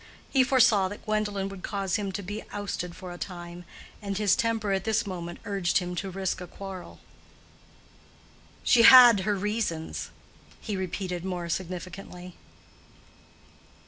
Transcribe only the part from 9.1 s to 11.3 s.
her reasons," he repeated